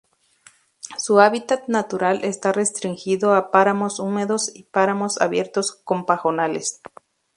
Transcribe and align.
Su 0.97 1.19
hábitat 1.19 1.67
natural 1.67 2.23
está 2.23 2.51
restringido 2.51 3.35
a 3.35 3.51
páramos 3.51 3.99
húmedos 3.99 4.49
y 4.51 4.63
páramos 4.63 5.21
abiertos 5.21 5.79
con 5.83 6.07
pajonales. 6.07 6.81